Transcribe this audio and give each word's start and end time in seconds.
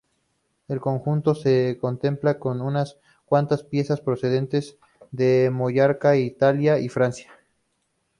El 0.67 0.79
conjunto 0.81 1.35
se 1.35 1.77
completa 1.79 2.39
con 2.39 2.59
unas 2.59 2.97
cuantas 3.25 3.61
piezas 3.61 4.01
procedentes 4.01 4.79
de 5.11 5.51
Mallorca, 5.53 6.15
Italia 6.17 6.79
y 6.79 6.89
Francia. 6.89 7.31